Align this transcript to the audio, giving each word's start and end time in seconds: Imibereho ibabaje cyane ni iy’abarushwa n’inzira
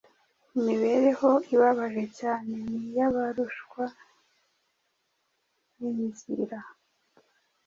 Imibereho 0.57 1.29
ibabaje 1.53 2.03
cyane 2.19 2.53
ni 2.69 2.79
iy’abarushwa 2.89 3.83
n’inzira 5.77 6.59